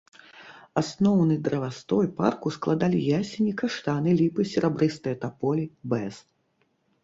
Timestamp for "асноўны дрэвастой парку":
0.81-2.47